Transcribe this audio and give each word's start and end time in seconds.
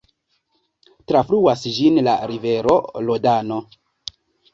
Trafluas 1.11 1.65
ĝin 1.75 1.99
la 2.07 2.15
rivero 2.31 2.79
Rodano. 3.09 3.59